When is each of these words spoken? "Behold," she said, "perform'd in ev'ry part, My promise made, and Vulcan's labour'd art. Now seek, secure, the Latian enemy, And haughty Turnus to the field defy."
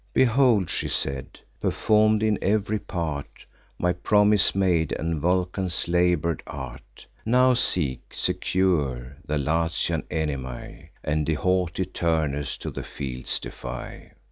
"Behold," 0.13 0.67
she 0.67 0.87
said, 0.87 1.39
"perform'd 1.59 2.23
in 2.23 2.39
ev'ry 2.41 2.79
part, 2.79 3.45
My 3.77 3.93
promise 3.93 4.55
made, 4.55 4.91
and 4.97 5.21
Vulcan's 5.21 5.87
labour'd 5.87 6.41
art. 6.47 7.05
Now 7.23 7.53
seek, 7.53 8.11
secure, 8.11 9.17
the 9.23 9.37
Latian 9.37 10.01
enemy, 10.09 10.89
And 11.03 11.29
haughty 11.29 11.85
Turnus 11.85 12.57
to 12.61 12.71
the 12.71 12.81
field 12.81 13.29
defy." 13.43 14.13